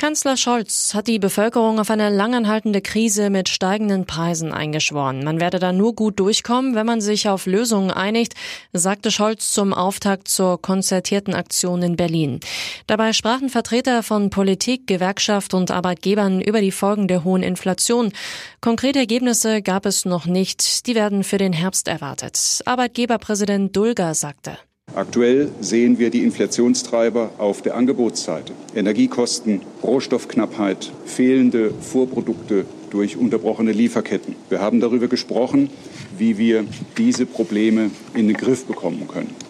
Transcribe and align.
Kanzler 0.00 0.36
Scholz 0.36 0.94
hat 0.94 1.08
die 1.08 1.18
Bevölkerung 1.18 1.80
auf 1.80 1.90
eine 1.90 2.08
langanhaltende 2.08 2.80
Krise 2.80 3.30
mit 3.30 3.48
steigenden 3.48 4.06
Preisen 4.06 4.52
eingeschworen. 4.52 5.24
Man 5.24 5.40
werde 5.40 5.58
da 5.58 5.72
nur 5.72 5.92
gut 5.92 6.20
durchkommen, 6.20 6.76
wenn 6.76 6.86
man 6.86 7.00
sich 7.00 7.28
auf 7.28 7.46
Lösungen 7.46 7.90
einigt, 7.90 8.34
sagte 8.72 9.10
Scholz 9.10 9.52
zum 9.52 9.74
Auftakt 9.74 10.28
zur 10.28 10.62
konzertierten 10.62 11.34
Aktion 11.34 11.82
in 11.82 11.96
Berlin. 11.96 12.38
Dabei 12.86 13.12
sprachen 13.12 13.48
Vertreter 13.48 14.04
von 14.04 14.30
Politik, 14.30 14.86
Gewerkschaft 14.86 15.52
und 15.52 15.72
Arbeitgebern 15.72 16.40
über 16.40 16.60
die 16.60 16.70
Folgen 16.70 17.08
der 17.08 17.24
hohen 17.24 17.42
Inflation. 17.42 18.12
Konkrete 18.60 19.00
Ergebnisse 19.00 19.62
gab 19.62 19.84
es 19.84 20.04
noch 20.04 20.26
nicht. 20.26 20.86
Die 20.86 20.94
werden 20.94 21.24
für 21.24 21.38
den 21.38 21.52
Herbst 21.52 21.88
erwartet. 21.88 22.62
Arbeitgeberpräsident 22.66 23.74
Dulger 23.74 24.14
sagte. 24.14 24.58
Aktuell 24.98 25.52
sehen 25.60 26.00
wir 26.00 26.10
die 26.10 26.24
Inflationstreiber 26.24 27.30
auf 27.38 27.62
der 27.62 27.76
Angebotsseite. 27.76 28.52
Energiekosten, 28.74 29.60
Rohstoffknappheit, 29.80 30.90
fehlende 31.06 31.70
Vorprodukte 31.70 32.64
durch 32.90 33.16
unterbrochene 33.16 33.70
Lieferketten. 33.70 34.34
Wir 34.48 34.60
haben 34.60 34.80
darüber 34.80 35.06
gesprochen, 35.06 35.70
wie 36.18 36.36
wir 36.36 36.64
diese 36.96 37.26
Probleme 37.26 37.92
in 38.12 38.26
den 38.26 38.36
Griff 38.36 38.64
bekommen 38.64 39.06
können. 39.06 39.47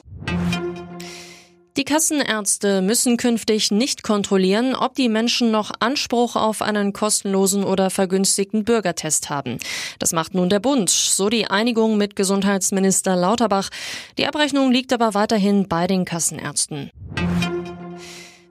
Kassenärzte 1.88 2.82
müssen 2.82 3.16
künftig 3.16 3.70
nicht 3.70 4.02
kontrollieren, 4.02 4.74
ob 4.74 4.94
die 4.94 5.08
Menschen 5.08 5.50
noch 5.50 5.72
Anspruch 5.80 6.36
auf 6.36 6.60
einen 6.60 6.92
kostenlosen 6.92 7.64
oder 7.64 7.88
vergünstigten 7.88 8.62
Bürgertest 8.62 9.30
haben. 9.30 9.56
Das 9.98 10.12
macht 10.12 10.34
nun 10.34 10.50
der 10.50 10.60
Bund, 10.60 10.90
so 10.90 11.30
die 11.30 11.46
Einigung 11.46 11.96
mit 11.96 12.14
Gesundheitsminister 12.14 13.16
Lauterbach. 13.16 13.70
Die 14.18 14.26
Abrechnung 14.26 14.70
liegt 14.70 14.92
aber 14.92 15.14
weiterhin 15.14 15.66
bei 15.66 15.86
den 15.86 16.04
Kassenärzten. 16.04 16.90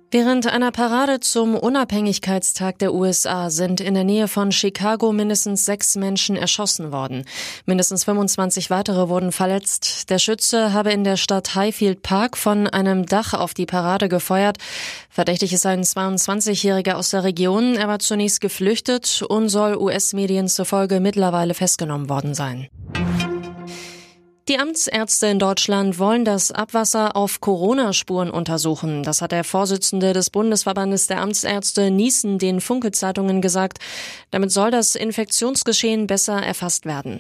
Während 0.10 0.48
einer 0.48 0.72
Parade 0.72 1.20
zum 1.20 1.54
Unabhängigkeitstag 1.54 2.80
der 2.80 2.94
USA 2.94 3.50
sind 3.50 3.82
in 3.82 3.94
der 3.94 4.06
Nähe 4.06 4.30
von 4.30 4.54
Chicago 4.54 5.12
mindestens 5.12 5.66
sechs 5.66 5.98
Menschen 5.98 6.38
erschossen 6.38 6.94
worden. 6.94 7.26
Mindestens 7.66 8.06
25 8.06 8.70
weitere 8.70 9.10
wurden 9.10 9.34
verletzt. 9.34 10.10
Der 10.10 10.18
Schütze 10.18 10.72
habe 10.72 10.94
in 10.94 11.04
der 11.04 11.18
Stadt 11.18 11.56
Highfield 11.56 12.04
Park 12.04 12.38
von 12.38 12.68
einem 12.68 13.06
Dach 13.06 13.34
auf 13.34 13.54
die 13.54 13.66
Parade 13.66 14.08
gefeuert. 14.08 14.60
Verdächtig 15.10 15.52
ist 15.52 15.66
ein 15.66 15.84
22-Jähriger 15.84 16.94
aus 16.94 17.10
der 17.10 17.26
Region. 17.26 17.76
Er 17.76 17.90
war 17.90 18.00
zunächst 18.00 18.40
geflüchtet 18.40 19.24
und 19.28 19.50
soll 19.50 19.76
US-Medien 19.76 20.48
zufolge 20.48 21.02
mittlerweile 21.02 21.54
festgenommen 21.54 22.08
worden 22.08 22.34
sein. 22.34 22.70
Die 24.48 24.60
Amtsärzte 24.60 25.28
in 25.28 25.40
Deutschland 25.40 26.00
wollen 26.00 26.24
das 26.24 26.54
Abwasser 26.54 27.18
auf 27.18 27.42
Corona-Spuren 27.42 28.30
untersuchen. 28.30 29.04
Das 29.04 29.22
hat 29.22 29.34
der 29.34 29.44
Vorsitzende 29.44 30.14
des 30.14 30.30
Bundesverbandes 30.30 31.08
der 31.08 31.20
Amtsärzte 31.20 31.92
Niesen 31.92 32.40
den 32.40 32.62
Funke-Zeitungen 32.62 33.42
gesagt. 33.42 33.80
Damit 34.32 34.52
soll 34.52 34.72
das 34.72 34.96
Infektionsgeschehen 34.96 36.08
besser 36.08 36.42
erfasst 36.42 36.86
werden. 36.86 37.20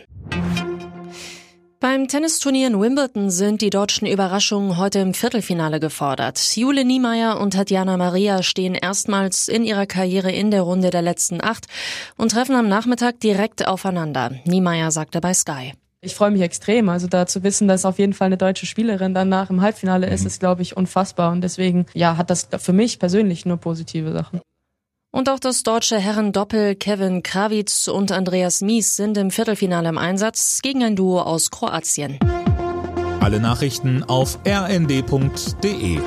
Beim 1.81 2.08
Tennisturnier 2.08 2.67
in 2.67 2.80
Wimbledon 2.80 3.30
sind 3.30 3.62
die 3.62 3.72
deutschen 3.72 4.08
Überraschungen 4.08 4.78
heute 4.78 5.00
im 5.00 5.14
Viertelfinale 5.14 5.81
gefordert. 5.81 6.39
Jule 6.56 6.86
Niemeyer 6.86 7.41
und 7.41 7.52
Tatjana 7.52 7.97
Maria 7.97 8.41
stehen 8.41 8.73
erstmals 8.73 9.50
in 9.50 9.66
ihrer 9.66 9.86
Karriere 9.86 10.31
in 10.31 10.50
der 10.50 10.62
Runde 10.62 10.91
der 10.91 11.02
letzten 11.02 11.44
acht 11.44 11.67
und 12.16 12.31
treffen 12.31 12.56
am 12.56 12.69
Nachmittag 12.69 13.19
direkt 13.19 13.67
aufeinander. 13.67 14.31
Niemeyer 14.45 14.91
sagte 14.91 15.19
bei 15.19 15.34
Sky. 15.34 15.73
Ich 16.02 16.14
freue 16.14 16.31
mich 16.31 16.42
extrem. 16.42 16.90
Also 16.90 17.08
da 17.08 17.26
zu 17.26 17.44
wissen, 17.44 17.67
dass 17.67 17.86
auf 17.86 17.98
jeden 17.98 18.14
Fall 18.14 18.28
eine 18.28 18.38
deutsche 18.38 18.66
Spielerin 18.66 19.14
danach 19.14 19.50
im 19.50 19.62
Halbfinale 19.62 20.08
ist, 20.08 20.22
mhm. 20.22 20.28
ist, 20.28 20.40
glaube 20.40 20.62
ich, 20.62 20.78
unfassbar. 20.78 21.31
Und 21.31 21.42
deswegen, 21.42 21.88
ja, 21.94 22.18
hat 22.18 22.30
das 22.30 22.50
für 22.59 22.74
mich 22.74 23.00
persönlich 23.00 23.46
nur 23.46 23.58
positive 23.58 24.12
Sachen. 24.13 24.41
Und 25.12 25.30
auch 25.30 25.40
das 25.40 25.63
deutsche 25.63 25.97
Herren-Doppel 25.97 26.75
Kevin 26.75 27.24
Krawitz 27.24 27.88
und 27.88 28.12
Andreas 28.12 28.62
Mies 28.62 28.96
sind 28.96 29.18
im 29.18 29.31
Viertelfinale 29.31 29.90
im 29.90 29.97
Einsatz 29.97 30.59
gegen 30.62 30.84
ein 30.84 30.96
Duo 30.96 31.22
aus 31.22 31.50
Kroatien. 31.50 32.19
Alle 33.19 33.40
Nachrichten 33.40 34.03
auf 34.03 34.38
rnd.de 34.46 36.00